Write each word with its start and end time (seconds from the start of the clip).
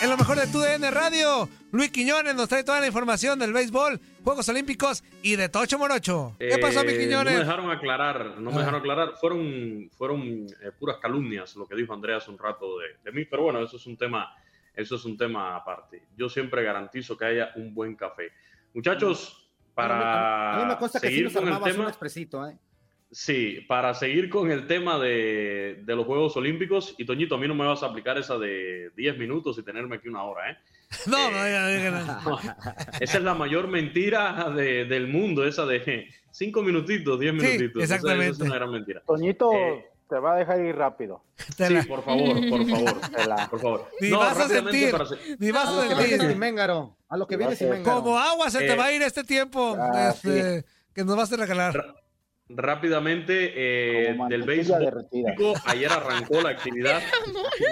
en 0.00 0.10
lo 0.10 0.16
mejor 0.16 0.36
de 0.38 0.46
tu 0.46 0.58
DN 0.60 0.90
Radio. 0.90 1.48
Luis 1.72 1.90
Quiñones 1.90 2.34
nos 2.34 2.48
trae 2.48 2.64
toda 2.64 2.80
la 2.80 2.86
información 2.86 3.38
del 3.38 3.52
béisbol, 3.52 4.00
Juegos 4.24 4.48
Olímpicos 4.48 5.04
y 5.22 5.36
de 5.36 5.48
Tocho 5.48 5.78
Morocho. 5.78 6.34
¿Qué 6.38 6.58
pasó, 6.58 6.82
mi 6.84 6.92
Eh, 6.92 6.98
Quiñones? 6.98 7.32
No 7.34 7.38
me 7.38 7.44
dejaron 7.44 7.70
aclarar, 7.70 8.24
no 8.40 8.50
me 8.50 8.56
Ah. 8.56 8.58
dejaron 8.60 8.80
aclarar. 8.80 9.12
Fueron, 9.20 9.90
fueron 9.96 10.20
eh, 10.62 10.72
puras 10.78 10.96
calumnias 11.00 11.54
lo 11.56 11.66
que 11.66 11.76
dijo 11.76 11.92
Andrea 11.92 12.16
hace 12.16 12.30
un 12.30 12.38
rato 12.38 12.78
de, 12.78 12.86
de 13.04 13.12
mí, 13.12 13.24
pero 13.24 13.42
bueno, 13.44 13.60
eso 13.62 13.76
es 13.76 13.86
un 13.86 13.96
tema, 13.96 14.34
eso 14.74 14.96
es 14.96 15.04
un 15.04 15.16
tema 15.16 15.54
aparte. 15.56 16.02
Yo 16.16 16.28
siempre 16.28 16.62
garantizo 16.64 17.16
que 17.16 17.26
haya 17.26 17.50
un 17.56 17.72
buen 17.74 17.94
café. 17.94 18.32
Muchachos, 18.74 19.48
para 19.74 20.56
A 20.56 20.58
mí 20.64 20.64
me 20.72 20.76
consta 20.78 21.00
que 21.00 21.08
sí 21.08 21.22
nos 21.22 21.34
un 21.36 21.62
tema, 21.62 21.88
expresito, 21.88 22.46
¿eh? 22.48 22.56
Sí, 23.10 23.60
para 23.68 23.94
seguir 23.94 24.28
con 24.30 24.50
el 24.50 24.66
tema 24.66 24.98
de, 24.98 25.82
de 25.84 25.96
los 25.96 26.06
Juegos 26.06 26.36
Olímpicos, 26.36 26.94
y 26.98 27.04
Toñito, 27.04 27.34
a 27.34 27.38
mí 27.38 27.48
no 27.48 27.54
me 27.54 27.66
vas 27.66 27.82
a 27.82 27.86
aplicar 27.86 28.18
esa 28.18 28.38
de 28.38 28.90
10 28.96 29.18
minutos 29.18 29.58
y 29.58 29.62
tenerme 29.62 29.96
aquí 29.96 30.08
una 30.08 30.22
hora, 30.24 30.50
¿eh? 30.52 30.56
No, 31.06 31.30
no, 31.30 31.44
diga, 31.44 31.68
diga, 31.68 31.90
no. 32.24 32.38
Esa 33.00 33.18
es 33.18 33.22
la 33.24 33.34
mayor 33.34 33.68
mentira 33.68 34.50
de- 34.54 34.84
del 34.86 35.06
mundo, 35.08 35.44
esa 35.46 35.64
de 35.66 36.08
cinco 36.32 36.62
minutitos, 36.62 37.18
diez 37.20 37.32
Sí, 37.32 37.40
minutitos. 37.40 37.82
Esa- 37.82 37.94
exactamente. 37.96 38.32
Esa 38.32 38.42
es 38.44 38.48
una 38.48 38.56
gran 38.56 38.70
mentira. 38.72 39.02
Toñito 39.06 39.52
Eh, 39.52 39.86
te 40.08 40.16
va 40.18 40.34
a 40.34 40.36
dejar 40.38 40.60
ir 40.64 40.74
rápido. 40.76 41.22
Sí, 41.56 41.74
por 41.88 42.04
favor, 42.04 42.36
por 42.48 42.68
favor, 42.68 43.00
por 43.50 43.60
favor. 43.60 43.88
Ni 44.00 44.10
No, 44.10 44.18
vas 44.18 44.38
a 44.38 44.48
sentir, 44.48 44.90
para 44.90 45.04
ni 45.38 45.50
vas 45.52 45.68
A 45.68 45.82
a 45.82 45.84
viene 45.86 46.06
sentir. 46.08 46.28
sin 46.30 46.38
Méngaro. 46.38 46.96
A 47.08 47.16
lo 47.16 47.26
que 47.26 47.36
viene 47.36 47.54
sin. 47.56 47.82
Como 47.84 48.18
agua 48.18 48.50
se 48.50 48.58
te 48.58 48.72
Eh, 48.72 48.76
va 48.76 48.86
a 48.86 48.92
ir 48.92 49.02
este 49.02 49.22
tiempo 49.24 49.76
ah, 49.78 50.10
este, 50.14 50.64
que 50.94 51.04
nos 51.04 51.16
vas 51.16 51.32
a 51.32 51.36
regalar. 51.36 51.94
Rápidamente, 52.52 53.52
eh, 53.54 54.16
del 54.28 54.42
béisbol. 54.42 55.06
Ayer 55.66 55.92
arrancó 55.92 56.40
la 56.42 56.50
actividad. 56.50 57.00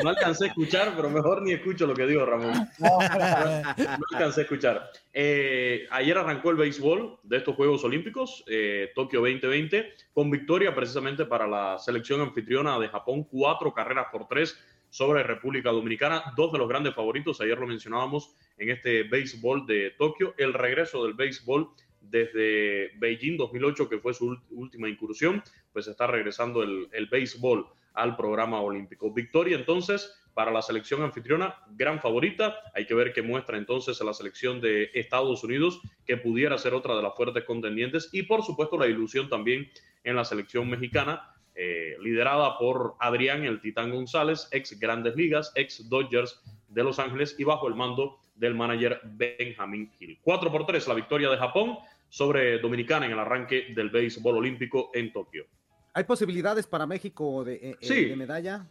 No 0.02 0.10
alcancé 0.10 0.44
a 0.44 0.48
escuchar, 0.48 0.92
pero 0.94 1.08
mejor 1.08 1.40
ni 1.42 1.52
escucho 1.52 1.86
lo 1.86 1.94
que 1.94 2.06
digo, 2.06 2.24
Ramón. 2.24 2.52
No, 2.78 2.98
no 2.98 4.04
alcancé 4.12 4.40
a 4.40 4.44
escuchar. 4.44 4.90
Eh, 5.12 5.86
ayer 5.90 6.16
arrancó 6.16 6.50
el 6.50 6.56
béisbol 6.56 7.18
de 7.22 7.38
estos 7.38 7.56
Juegos 7.56 7.82
Olímpicos, 7.84 8.44
eh, 8.46 8.90
Tokio 8.94 9.20
2020, 9.20 9.94
con 10.12 10.30
victoria 10.30 10.74
precisamente 10.74 11.24
para 11.24 11.46
la 11.46 11.78
selección 11.78 12.20
anfitriona 12.20 12.78
de 12.78 12.88
Japón, 12.88 13.24
cuatro 13.24 13.72
carreras 13.72 14.08
por 14.12 14.28
tres 14.28 14.58
sobre 14.90 15.22
República 15.22 15.70
Dominicana, 15.70 16.32
dos 16.36 16.52
de 16.52 16.58
los 16.58 16.68
grandes 16.68 16.94
favoritos, 16.94 17.40
ayer 17.40 17.58
lo 17.58 17.66
mencionábamos 17.66 18.34
en 18.56 18.70
este 18.70 19.02
béisbol 19.04 19.66
de 19.66 19.94
Tokio, 19.98 20.34
el 20.38 20.54
regreso 20.54 21.04
del 21.04 21.14
béisbol 21.14 21.70
desde 22.00 22.90
Beijing 22.98 23.36
2008, 23.36 23.88
que 23.88 23.98
fue 23.98 24.14
su 24.14 24.38
última 24.50 24.88
incursión, 24.88 25.42
pues 25.72 25.86
está 25.88 26.06
regresando 26.06 26.62
el, 26.62 26.88
el 26.92 27.06
béisbol 27.06 27.66
al 27.94 28.16
programa 28.16 28.60
olímpico. 28.60 29.12
Victoria 29.12 29.56
entonces 29.56 30.18
para 30.38 30.52
la 30.52 30.62
selección 30.62 31.02
anfitriona, 31.02 31.56
gran 31.70 32.00
favorita. 32.00 32.60
Hay 32.72 32.86
que 32.86 32.94
ver 32.94 33.12
qué 33.12 33.22
muestra 33.22 33.58
entonces 33.58 34.00
a 34.00 34.04
la 34.04 34.14
selección 34.14 34.60
de 34.60 34.88
Estados 34.94 35.42
Unidos, 35.42 35.80
que 36.06 36.16
pudiera 36.16 36.56
ser 36.58 36.74
otra 36.74 36.94
de 36.94 37.02
las 37.02 37.16
fuertes 37.16 37.42
contendientes. 37.42 38.08
Y 38.12 38.22
por 38.22 38.44
supuesto 38.44 38.78
la 38.78 38.86
ilusión 38.86 39.28
también 39.28 39.68
en 40.04 40.14
la 40.14 40.24
selección 40.24 40.70
mexicana, 40.70 41.34
eh, 41.56 41.96
liderada 42.00 42.56
por 42.56 42.94
Adrián 43.00 43.42
el 43.42 43.60
Titán 43.60 43.90
González, 43.90 44.48
ex 44.52 44.78
Grandes 44.78 45.16
Ligas, 45.16 45.50
ex 45.56 45.88
Dodgers 45.88 46.40
de 46.68 46.84
Los 46.84 46.98
Ángeles 46.98 47.34
y 47.38 47.44
bajo 47.44 47.66
el 47.68 47.74
mando 47.74 48.18
del 48.34 48.54
manager 48.54 49.00
Benjamin 49.04 49.90
Hill. 49.98 50.18
4 50.22 50.52
por 50.52 50.66
3 50.66 50.86
la 50.86 50.94
victoria 50.94 51.28
de 51.30 51.36
Japón 51.36 51.76
sobre 52.08 52.58
Dominicana 52.58 53.06
en 53.06 53.12
el 53.12 53.18
arranque 53.18 53.66
del 53.74 53.90
béisbol 53.90 54.36
olímpico 54.36 54.90
en 54.94 55.12
Tokio. 55.12 55.46
¿Hay 55.94 56.04
posibilidades 56.04 56.66
para 56.66 56.86
México 56.86 57.42
de, 57.44 57.54
eh, 57.54 57.60
eh, 57.70 57.76
Sí. 57.80 58.04
de 58.04 58.16
medalla? 58.16 58.66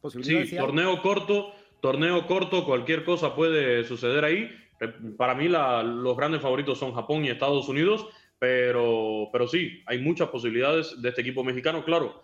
¿Posibilidades? 0.00 0.50
Sí, 0.50 0.56
torneo 0.56 1.00
corto, 1.02 1.52
torneo 1.80 2.26
corto, 2.26 2.64
cualquier 2.64 3.04
cosa 3.04 3.34
puede 3.34 3.84
suceder 3.84 4.24
ahí. 4.24 4.50
Eh, 4.80 4.92
Para 5.16 5.34
mí 5.34 5.48
la- 5.48 5.82
los 5.82 6.16
grandes 6.16 6.42
favoritos 6.42 6.78
son 6.78 6.92
Japón 6.94 7.24
y 7.24 7.30
Estados 7.30 7.68
Unidos, 7.68 8.06
pero, 8.38 9.28
pero 9.32 9.46
sí, 9.48 9.82
hay 9.86 9.98
muchas 10.00 10.28
posibilidades 10.28 11.00
de 11.00 11.08
este 11.08 11.20
equipo 11.22 11.42
mexicano. 11.44 11.84
Claro, 11.84 12.22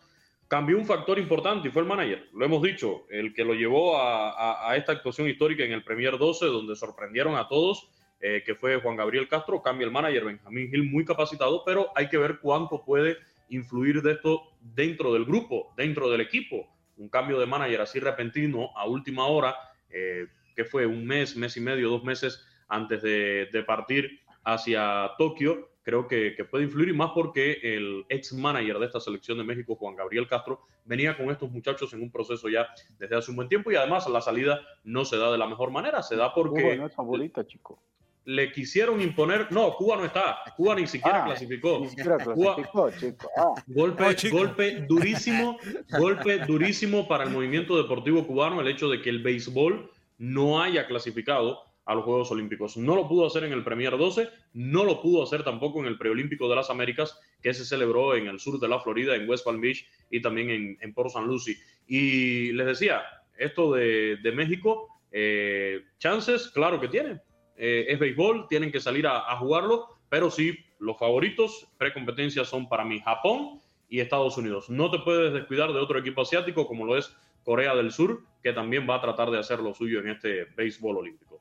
cambió 0.53 0.77
un 0.77 0.85
factor 0.85 1.19
importante 1.19 1.69
y 1.69 1.71
fue 1.71 1.81
el 1.81 1.89
manager. 1.89 2.29
Lo 2.35 2.45
hemos 2.45 2.63
dicho, 2.63 3.07
el 3.09 3.33
que 3.33 3.43
lo 3.43 3.55
llevó 3.55 3.99
a, 3.99 4.77
esta 4.77 4.93
actuación 4.93 5.27
histórica 5.27 5.65
en 5.65 5.73
el 5.73 5.83
Premier 5.83 6.19
12, 6.19 6.45
donde 6.45 6.77
sorprendieron 6.77 7.37
a 7.37 7.49
todos, 7.49 7.89
eh, 8.21 8.43
que 8.45 8.55
fue 8.55 8.79
Juan 8.79 8.97
Gabriel 8.97 9.29
Castro. 9.29 9.63
Cambia 9.63 9.87
el 9.87 9.91
manager 9.91 10.27
Benjamín 10.27 10.69
Gil, 10.69 10.85
muy 10.91 11.07
capacitado, 11.07 11.65
pero 11.65 11.91
hay 11.95 12.11
que 12.11 12.19
ver 12.19 12.39
cuánto 12.39 12.85
puede 12.85 13.17
influir 13.49 14.03
de 14.03 14.13
esto 14.13 14.43
dentro 14.61 15.15
del 15.15 15.25
grupo, 15.25 15.73
dentro 15.75 16.11
del 16.11 16.21
equipo. 16.21 16.69
Un 16.99 17.09
cambio 17.09 17.41
de 17.41 17.47
manager 17.47 17.81
así 17.81 17.99
repentino 17.99 18.77
a 18.77 18.87
última 18.87 19.29
hora, 19.29 19.57
eh, 19.89 20.27
que 20.55 20.67
fue 20.67 20.85
un 20.85 21.07
mes, 21.07 21.35
mes 21.35 21.57
y 21.57 21.63
medio, 21.63 21.89
dos 21.89 22.05
meses 22.05 22.47
antes 22.69 23.01
de, 23.01 23.49
de 23.51 23.63
partir 23.63 24.21
hacia 24.45 25.13
Tokio, 25.17 25.71
creo 25.83 26.07
que, 26.07 26.35
que 26.37 26.45
puede 26.45 26.65
influir 26.65 26.89
y 26.89 26.93
más 26.93 27.11
porque 27.15 27.59
el 27.63 28.05
ex 28.09 28.33
manager 28.33 28.79
de 28.79 28.87
esta 28.87 29.01
selección 29.01 29.39
de 29.39 29.45
México, 29.45 29.75
Juan 29.77 29.97
Gabriel 29.97 30.27
Castro, 30.29 30.61
venía 30.85 31.17
con 31.17 31.31
estos 31.31 31.51
muchachos 31.51 31.93
en 31.93 32.03
un 32.03 32.11
proceso 32.11 32.49
ya 32.49 32.69
desde 32.99 33.17
hace 33.17 33.31
un 33.31 33.37
buen 33.37 33.49
tiempo 33.49 33.71
y 33.73 33.77
además 33.77 34.09
la 34.09 34.21
salida 34.21 34.61
no 34.85 35.05
se 35.05 35.17
da 35.17 35.31
de 35.33 35.39
la 35.39 35.47
mejor 35.47 35.71
manera, 35.71 36.03
se 36.03 36.17
da 36.17 36.33
porque 36.33 36.63
Cuba 36.63 36.75
no 36.77 36.87
es 36.87 36.95
favorita, 36.95 37.47
chico. 37.47 37.83
le 38.25 38.53
quisieron 38.53 39.01
imponer, 39.01 39.51
no, 39.51 39.75
Cuba 39.75 39.97
no 39.97 40.05
está, 40.05 40.39
Cuba 40.57 40.77
ni 40.77 40.87
siquiera 40.87 41.23
Ah, 41.23 41.27
clasificó. 41.27 41.81
Ni 41.81 41.89
siquiera 41.89 42.17
clasificó, 42.19 42.91
chico. 42.93 43.29
Ah, 43.37 43.55
Golpe, 43.67 44.05
Oh, 44.05 44.13
chico. 44.13 44.37
golpe 44.37 44.73
durísimo, 44.89 45.59
golpe 45.99 46.39
durísimo 46.47 47.09
para 47.09 47.25
el 47.25 47.31
movimiento 47.31 47.77
deportivo 47.77 48.25
cubano 48.27 48.61
el 48.61 48.69
hecho 48.69 48.89
de 48.89 49.03
que 49.03 49.11
el 49.11 49.23
béisbol 49.23 49.91
no 50.19 50.63
haya 50.63 50.87
clasificado 50.87 51.65
a 51.85 51.95
los 51.95 52.05
Juegos 52.05 52.31
Olímpicos. 52.31 52.77
No 52.77 52.95
lo 52.95 53.09
pudo 53.09 53.27
hacer 53.27 53.45
en 53.45 53.53
el 53.53 53.65
Premier 53.65 53.97
12, 53.97 54.29
no 54.55 54.85
lo 54.85 55.01
pudo 55.01 55.23
hacer 55.23 55.43
tampoco 55.43 55.81
en 55.81 55.87
el 55.87 55.99
Preolímpico 55.99 56.49
de 56.49 56.57
las 56.57 56.71
Américas, 56.71 57.19
que 57.43 57.55
se 57.55 57.65
celebró 57.65 58.15
en 58.15 58.27
el 58.27 58.39
sur 58.39 58.59
de 58.61 58.69
la 58.69 58.81
Florida, 58.81 59.17
en 59.17 59.29
West 59.29 59.45
Palm 59.45 59.61
Beach 59.61 59.87
y 60.11 60.23
también 60.23 60.51
en, 60.51 60.79
en 60.81 60.95
Port 60.95 61.09
St. 61.09 61.27
Lucie. 61.27 61.57
Y 61.87 62.53
les 62.53 62.67
decía, 62.67 63.03
esto 63.37 63.73
de, 63.73 64.17
de 64.23 64.33
México, 64.33 64.89
eh, 65.11 65.83
chances, 65.99 66.49
claro 66.49 66.81
que 66.81 66.89
tiene. 66.89 67.21
Eh, 67.57 67.87
es 67.89 67.99
béisbol, 67.99 68.47
tienen 68.49 68.73
que 68.73 68.81
salir 68.81 69.07
a, 69.07 69.31
a 69.31 69.37
jugarlo, 69.39 69.89
pero 70.09 70.31
sí, 70.31 70.57
los 70.79 70.99
favoritos 70.99 71.69
precompetencia 71.79 72.45
son 72.45 72.69
para 72.69 72.85
mí 72.85 73.01
Japón 73.01 73.61
y 73.89 74.01
Estados 74.01 74.37
Unidos. 74.39 74.71
No 74.71 74.91
te 74.91 74.99
puedes 75.01 75.33
descuidar 75.33 75.73
de 75.73 75.79
otro 75.79 75.99
equipo 75.99 76.23
asiático 76.23 76.67
como 76.67 76.87
lo 76.87 76.97
es 76.97 77.15
Corea 77.45 77.75
del 77.75 77.93
Sur, 77.93 78.23
que 78.43 78.53
también 78.53 78.89
va 78.89 78.97
a 78.97 79.01
tratar 79.01 79.31
de 79.31 79.39
hacer 79.39 79.61
lo 79.61 79.75
suyo 79.75 80.01
en 80.01 80.09
este 80.09 80.45
béisbol 80.57 80.97
olímpico. 80.97 81.32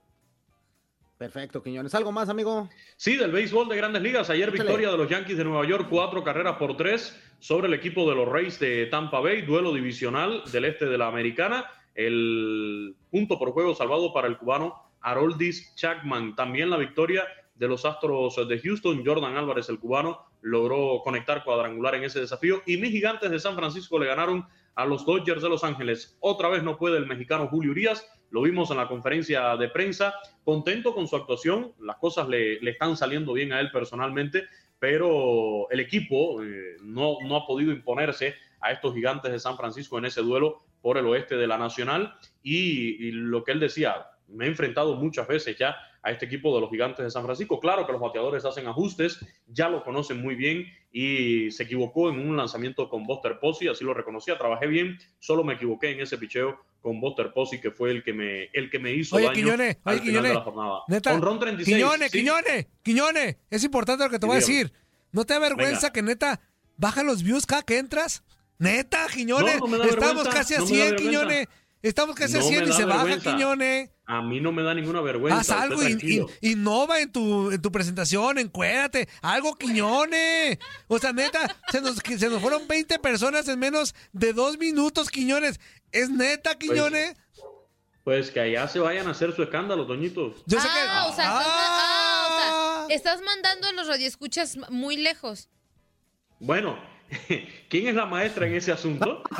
Perfecto, 1.21 1.61
Quiñones. 1.61 1.93
¿Algo 1.93 2.11
más, 2.11 2.29
amigo? 2.29 2.67
Sí, 2.95 3.15
del 3.15 3.31
béisbol 3.31 3.69
de 3.69 3.77
grandes 3.77 4.01
ligas. 4.01 4.31
Ayer 4.31 4.49
Échale. 4.49 4.63
victoria 4.63 4.89
de 4.89 4.97
los 4.97 5.07
Yankees 5.07 5.37
de 5.37 5.43
Nueva 5.43 5.67
York, 5.67 5.85
cuatro 5.87 6.23
carreras 6.23 6.57
por 6.57 6.75
tres 6.75 7.15
sobre 7.37 7.67
el 7.67 7.75
equipo 7.75 8.09
de 8.09 8.15
los 8.15 8.27
Rays 8.27 8.57
de 8.57 8.87
Tampa 8.87 9.19
Bay, 9.19 9.43
duelo 9.43 9.71
divisional 9.71 10.41
del 10.51 10.65
este 10.65 10.87
de 10.87 10.97
la 10.97 11.05
Americana. 11.05 11.65
El 11.93 12.95
punto 13.11 13.37
por 13.37 13.51
juego 13.51 13.75
salvado 13.75 14.11
para 14.11 14.27
el 14.27 14.39
cubano 14.39 14.73
Haroldis 14.99 15.75
Chapman. 15.75 16.35
También 16.35 16.71
la 16.71 16.77
victoria 16.77 17.27
de 17.61 17.67
los 17.67 17.85
Astros 17.85 18.35
de 18.47 18.59
Houston. 18.59 19.05
Jordan 19.05 19.37
Álvarez, 19.37 19.69
el 19.69 19.77
cubano, 19.77 20.25
logró 20.41 20.99
conectar 21.03 21.43
cuadrangular 21.43 21.93
en 21.93 22.03
ese 22.03 22.19
desafío. 22.19 22.63
Y 22.65 22.77
mis 22.77 22.89
gigantes 22.89 23.29
de 23.29 23.39
San 23.39 23.55
Francisco 23.55 23.99
le 23.99 24.07
ganaron 24.07 24.47
a 24.73 24.83
los 24.87 25.05
Dodgers 25.05 25.43
de 25.43 25.49
Los 25.49 25.63
Ángeles. 25.63 26.17
Otra 26.21 26.49
vez 26.49 26.63
no 26.63 26.79
puede 26.79 26.97
el 26.97 27.05
mexicano 27.05 27.47
Julio 27.49 27.69
Urias. 27.69 28.11
Lo 28.31 28.41
vimos 28.41 28.71
en 28.71 28.77
la 28.77 28.87
conferencia 28.87 29.55
de 29.57 29.69
prensa. 29.69 30.15
Contento 30.43 30.95
con 30.95 31.07
su 31.07 31.15
actuación. 31.15 31.73
Las 31.79 31.97
cosas 31.97 32.27
le, 32.27 32.59
le 32.61 32.71
están 32.71 32.97
saliendo 32.97 33.31
bien 33.33 33.53
a 33.53 33.59
él 33.59 33.69
personalmente. 33.69 34.45
Pero 34.79 35.69
el 35.69 35.81
equipo 35.81 36.43
eh, 36.43 36.77
no, 36.81 37.17
no 37.23 37.35
ha 37.35 37.45
podido 37.45 37.71
imponerse 37.71 38.33
a 38.59 38.71
estos 38.71 38.95
gigantes 38.95 39.31
de 39.31 39.37
San 39.37 39.55
Francisco 39.55 39.99
en 39.99 40.05
ese 40.05 40.21
duelo 40.21 40.63
por 40.81 40.97
el 40.97 41.05
oeste 41.05 41.37
de 41.37 41.45
la 41.45 41.59
Nacional. 41.59 42.15
Y, 42.41 43.07
y 43.07 43.11
lo 43.11 43.43
que 43.43 43.51
él 43.51 43.59
decía, 43.59 44.07
me 44.29 44.45
he 44.45 44.47
enfrentado 44.47 44.95
muchas 44.95 45.27
veces 45.27 45.55
ya 45.59 45.77
a 46.03 46.11
este 46.11 46.25
equipo 46.25 46.53
de 46.55 46.61
los 46.61 46.69
gigantes 46.69 47.03
de 47.05 47.11
San 47.11 47.23
Francisco. 47.23 47.59
Claro 47.59 47.85
que 47.85 47.91
los 47.91 48.01
bateadores 48.01 48.43
hacen 48.45 48.67
ajustes, 48.67 49.19
ya 49.47 49.69
lo 49.69 49.83
conocen 49.83 50.21
muy 50.21 50.35
bien 50.35 50.65
y 50.91 51.51
se 51.51 51.63
equivocó 51.63 52.09
en 52.09 52.19
un 52.19 52.35
lanzamiento 52.35 52.89
con 52.89 53.05
Buster 53.05 53.39
Posey, 53.39 53.67
así 53.67 53.83
lo 53.83 53.93
reconocía, 53.93 54.37
trabajé 54.37 54.67
bien, 54.67 54.97
solo 55.19 55.43
me 55.43 55.53
equivoqué 55.53 55.91
en 55.91 56.01
ese 56.01 56.17
picheo 56.17 56.59
con 56.81 56.99
Buster 56.99 57.31
Posey, 57.33 57.61
que 57.61 57.69
fue 57.71 57.91
el 57.91 58.03
que 58.03 58.13
me, 58.13 58.45
el 58.53 58.69
que 58.71 58.79
me 58.79 58.91
hizo 58.93 59.15
Oye, 59.15 59.25
daño 59.27 59.35
Quiñones, 59.35 59.77
al 59.83 59.93
oye, 59.93 60.01
final 60.01 60.23
de 60.23 60.29
Quiñones, 60.29 60.33
la 60.33 60.41
jornada. 60.41 60.79
neta, 60.87 61.13
Honrón 61.13 61.39
36. 61.39 61.77
Quiñones, 61.77 62.11
sí. 62.11 62.17
Quiñones, 62.17 62.67
Quiñones, 62.81 63.37
es 63.51 63.63
importante 63.63 64.03
lo 64.03 64.09
que 64.09 64.17
te 64.17 64.25
voy 64.25 64.37
a 64.37 64.39
decir. 64.39 64.73
¿No 65.11 65.25
te 65.25 65.33
da 65.35 65.39
vergüenza 65.39 65.87
Venga. 65.87 65.93
que 65.93 66.01
neta 66.01 66.41
baja 66.77 67.03
los 67.03 67.21
views 67.21 67.45
cada 67.45 67.61
que 67.61 67.77
entras? 67.77 68.23
Neta, 68.57 69.05
Quiñones, 69.13 69.59
No, 69.59 69.67
no 69.67 69.83
estamos 69.83 70.27
casi 70.27 70.55
a 70.55 70.59
no 70.59 70.65
me 70.65 70.71
da 70.71 70.75
100, 70.77 70.89
vergüenza. 70.95 71.03
Quiñones. 71.03 71.47
Estamos 71.83 72.15
casi 72.15 72.37
a 72.37 72.39
No 72.39 72.45
100 72.47 72.63
me 72.63 72.69
y 72.69 72.73
se 72.73 72.85
baja. 72.85 73.19
Quiñones. 73.19 73.89
A 74.11 74.21
mí 74.21 74.41
no 74.41 74.51
me 74.51 74.61
da 74.61 74.73
ninguna 74.73 74.99
vergüenza. 74.99 75.39
Haz 75.39 75.51
algo, 75.51 75.81
in- 75.87 76.27
innova 76.41 76.99
en 76.99 77.09
tu, 77.13 77.49
en 77.49 77.61
tu 77.61 77.71
presentación, 77.71 78.39
encuérdate, 78.39 79.07
algo 79.21 79.55
Quiñones. 79.55 80.59
O 80.89 80.99
sea, 80.99 81.13
neta, 81.13 81.55
se 81.71 81.79
nos, 81.79 81.95
se 81.95 82.29
nos 82.29 82.41
fueron 82.41 82.67
20 82.67 82.99
personas 82.99 83.47
en 83.47 83.57
menos 83.57 83.95
de 84.11 84.33
dos 84.33 84.57
minutos, 84.57 85.09
Quiñones. 85.09 85.61
¿Es 85.93 86.09
neta, 86.09 86.55
Quiñones? 86.55 87.15
Pues 88.03 88.31
que 88.31 88.41
allá 88.41 88.67
se 88.67 88.79
vayan 88.79 89.07
a 89.07 89.11
hacer 89.11 89.33
su 89.33 89.43
escándalo, 89.43 89.87
Toñito. 89.87 90.35
Yo 90.45 90.59
sé 90.59 90.67
ah, 90.69 91.05
que... 91.05 91.09
o 91.09 91.15
sea, 91.15 91.25
ah, 91.29 92.83
o 92.83 92.87
sea, 92.87 92.93
estás 92.93 93.21
mandando 93.21 93.69
a 93.69 93.71
los 93.71 93.87
radioescuchas 93.87 94.57
muy 94.69 94.97
lejos. 94.97 95.47
Bueno, 96.41 96.77
¿Quién 97.69 97.87
es 97.87 97.95
la 97.95 98.05
maestra 98.05 98.47
en 98.47 98.55
ese 98.55 98.71
asunto? 98.71 99.23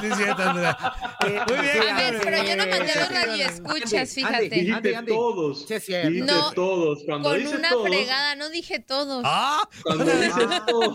sí, 0.00 0.06
eh, 0.06 1.40
Muy 1.48 1.58
bien. 1.58 1.88
A 1.88 1.96
ver, 1.96 2.20
pero 2.22 2.44
yo 2.44 2.56
no 2.56 2.66
mandé 2.66 2.92
a 2.92 3.00
los 3.00 3.08
radioescuchas, 3.10 4.14
fíjate. 4.14 4.48
Dijiste 4.48 5.02
todos. 5.06 5.68
dijiste 5.68 6.32
todos. 6.54 7.02
Cuando 7.06 7.30
Con 7.30 7.46
una 7.46 7.70
fregada, 7.82 8.34
no 8.36 8.48
dije 8.50 8.80
todos. 8.80 9.22
Ah, 9.26 9.68
cuando 9.82 10.04
dices 10.04 10.34
todos. 10.66 10.92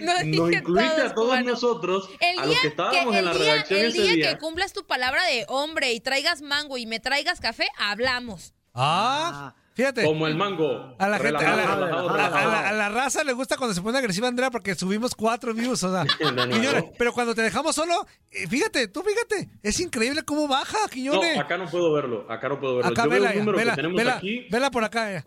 No 0.00 0.18
dije 0.18 0.38
Nos 0.38 0.52
incluiste 0.52 1.02
a 1.02 1.14
todos 1.14 1.44
nosotros, 1.44 2.08
el 2.20 2.38
a 2.38 2.46
los 2.46 2.60
que 2.60 2.68
estábamos 2.68 3.16
en 3.16 3.24
la 3.24 3.32
redacción 3.32 3.80
el 3.80 3.92
día. 3.92 4.02
El 4.02 4.16
día 4.16 4.30
que 4.30 4.38
cumplas 4.38 4.72
tu 4.72 4.86
palabra 4.86 5.24
de 5.24 5.46
hombre 5.48 5.92
y 5.92 6.00
traigas 6.00 6.42
mango 6.42 6.78
y 6.78 6.86
me 6.86 7.00
traigas 7.00 7.40
café, 7.40 7.66
hablamos. 7.78 8.54
Ah, 8.74 9.54
Fíjate. 9.74 10.04
Como 10.04 10.26
el 10.26 10.36
mango. 10.36 10.94
A 10.98 11.08
la 11.08 11.18
gente, 11.18 11.44
a 11.44 12.72
la, 12.72 12.88
raza 12.90 13.24
le 13.24 13.32
gusta 13.32 13.56
cuando 13.56 13.74
se 13.74 13.80
pone 13.80 13.98
agresiva 13.98 14.28
Andrea 14.28 14.50
porque 14.50 14.74
subimos 14.74 15.14
cuatro 15.14 15.54
views, 15.54 15.82
o 15.82 15.92
sea. 15.92 16.04
pero 16.98 17.12
cuando 17.12 17.34
te 17.34 17.42
dejamos 17.42 17.74
solo, 17.74 18.06
eh, 18.30 18.46
fíjate, 18.46 18.88
tú 18.88 19.02
fíjate, 19.02 19.48
es 19.62 19.80
increíble 19.80 20.22
cómo 20.24 20.46
baja, 20.46 20.78
Quiñones. 20.90 21.36
No, 21.36 21.42
acá 21.42 21.56
no 21.56 21.70
puedo 21.70 21.92
verlo, 21.92 22.26
acá 22.30 22.48
no 22.48 22.60
puedo 22.60 22.76
verlo. 22.76 22.92
Acá 22.92 23.04
Yo 23.04 23.10
vela, 23.10 23.30
veo 23.30 23.38
el 23.38 23.44
número 23.46 23.70
que 23.70 23.76
tenemos 23.76 24.06
aquí. 24.06 24.46
Vela 24.50 24.70
por 24.70 24.84
acá, 24.84 25.12
eh. 25.12 25.24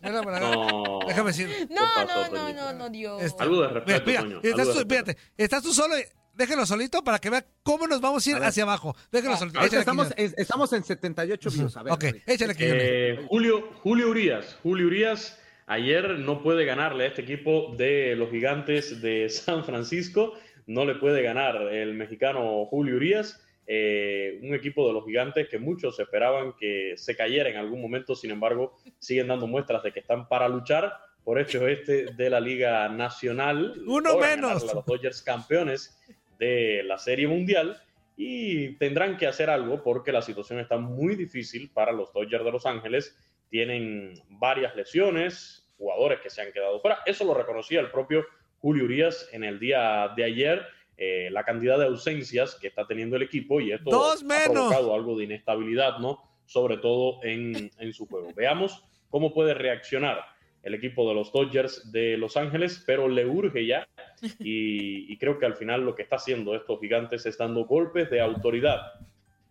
Vela 0.00 0.22
por 0.22 0.34
acá. 0.34 0.50
No. 0.50 1.00
Déjame 1.06 1.30
decir. 1.30 1.68
No, 1.70 2.04
no, 2.04 2.28
no, 2.28 2.52
no, 2.52 2.72
no, 2.72 2.90
Dios. 2.90 3.22
Este, 3.22 3.42
Algo 3.42 3.62
de 3.62 3.68
respeto, 3.68 4.02
mira, 4.06 4.40
estás, 4.42 4.72
tú, 4.72 4.86
fíjate, 4.88 5.16
estás 5.36 5.62
tú 5.62 5.74
solo 5.74 5.94
déjelo 6.38 6.64
solito 6.64 7.02
para 7.02 7.18
que 7.18 7.28
vea 7.28 7.44
cómo 7.62 7.86
nos 7.86 8.00
vamos 8.00 8.26
a 8.26 8.30
ir 8.30 8.36
hacia 8.36 8.62
abajo. 8.62 8.96
Déjelo 9.12 9.34
ah, 9.34 9.36
solito. 9.36 9.60
estamos, 9.60 10.08
estamos, 10.16 10.72
en 10.72 10.84
78 10.84 11.50
views. 11.50 11.76
A 11.76 11.82
ver, 11.82 11.92
ok, 11.92 12.04
échale 12.26 12.54
eh, 12.58 13.26
Julio, 13.28 13.72
Julio 13.82 14.08
Urias. 14.08 14.58
Julio 14.62 14.86
Urias 14.86 15.38
ayer 15.66 16.18
no 16.18 16.42
puede 16.42 16.64
ganarle 16.64 17.04
a 17.04 17.06
este 17.08 17.22
equipo 17.22 17.74
de 17.76 18.14
los 18.16 18.30
gigantes 18.30 19.02
de 19.02 19.28
San 19.28 19.64
Francisco. 19.64 20.34
No 20.66 20.84
le 20.84 20.94
puede 20.94 21.22
ganar 21.22 21.56
el 21.72 21.94
mexicano 21.94 22.64
Julio 22.66 22.96
Urias. 22.96 23.44
Eh, 23.66 24.40
un 24.42 24.54
equipo 24.54 24.86
de 24.86 24.94
los 24.94 25.04
gigantes 25.04 25.46
que 25.48 25.58
muchos 25.58 25.98
esperaban 26.00 26.54
que 26.58 26.94
se 26.96 27.14
cayera 27.14 27.50
en 27.50 27.56
algún 27.56 27.82
momento, 27.82 28.14
sin 28.14 28.30
embargo, 28.30 28.78
siguen 28.98 29.28
dando 29.28 29.46
muestras 29.46 29.82
de 29.82 29.92
que 29.92 30.00
están 30.00 30.26
para 30.26 30.48
luchar 30.48 30.94
por 31.22 31.38
este 31.38 31.58
oeste 31.58 32.06
de 32.16 32.30
la 32.30 32.40
Liga 32.40 32.88
Nacional. 32.88 33.74
Uno 33.86 34.16
menos. 34.18 34.62
los 34.72 34.86
Dodgers 34.86 35.20
campeones 35.20 35.97
de 36.38 36.82
la 36.84 36.98
Serie 36.98 37.28
Mundial 37.28 37.80
y 38.16 38.74
tendrán 38.78 39.16
que 39.16 39.26
hacer 39.26 39.48
algo 39.48 39.82
porque 39.82 40.12
la 40.12 40.22
situación 40.22 40.58
está 40.58 40.76
muy 40.76 41.14
difícil 41.14 41.70
para 41.70 41.92
los 41.92 42.12
Dodgers 42.12 42.44
de 42.44 42.52
Los 42.52 42.66
Ángeles. 42.66 43.16
Tienen 43.48 44.14
varias 44.28 44.74
lesiones, 44.74 45.70
jugadores 45.78 46.20
que 46.20 46.30
se 46.30 46.42
han 46.42 46.52
quedado 46.52 46.80
fuera. 46.80 46.98
Eso 47.06 47.24
lo 47.24 47.34
reconocía 47.34 47.80
el 47.80 47.90
propio 47.90 48.26
Julio 48.58 48.84
Urias 48.84 49.28
en 49.32 49.44
el 49.44 49.60
día 49.60 50.12
de 50.16 50.24
ayer. 50.24 50.66
Eh, 50.96 51.28
la 51.30 51.44
cantidad 51.44 51.78
de 51.78 51.84
ausencias 51.84 52.56
que 52.56 52.66
está 52.66 52.84
teniendo 52.84 53.14
el 53.14 53.22
equipo 53.22 53.60
y 53.60 53.70
esto 53.70 53.90
ha 54.12 54.16
provocado 54.52 54.92
algo 54.92 55.16
de 55.16 55.24
inestabilidad, 55.24 55.98
¿no? 55.98 56.18
Sobre 56.44 56.78
todo 56.78 57.20
en, 57.22 57.70
en 57.78 57.92
su 57.92 58.06
juego. 58.06 58.32
Veamos 58.34 58.84
cómo 59.10 59.32
puede 59.32 59.54
reaccionar 59.54 60.24
el 60.62 60.74
equipo 60.74 61.08
de 61.08 61.14
los 61.14 61.32
Dodgers 61.32 61.90
de 61.92 62.16
Los 62.16 62.36
Ángeles, 62.36 62.82
pero 62.86 63.08
le 63.08 63.26
urge 63.26 63.66
ya 63.66 63.88
y, 64.38 65.16
creo 65.18 65.38
que 65.38 65.46
al 65.46 65.56
final 65.56 65.84
lo 65.84 65.94
que 65.94 66.02
está 66.02 66.16
haciendo 66.16 66.54
estos 66.54 66.80
gigantes 66.80 67.26
es 67.26 67.38
dando 67.38 67.64
golpes 67.64 68.10
de 68.10 68.20
autoridad, 68.20 68.80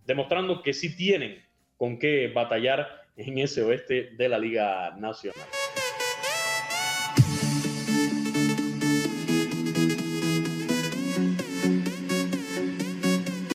demostrando 0.06 0.62
que 0.62 0.74
sí 0.74 0.95
tienen 0.95 1.44
con 1.77 2.00
qué 2.00 2.27
batallar 2.27 3.06
en 3.15 3.38
ese 3.38 3.63
oeste 3.63 4.12
de 4.18 4.30
la 4.30 4.39
Liga 4.39 4.95
Nacional. 4.98 5.48